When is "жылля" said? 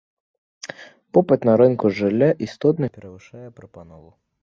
2.01-2.31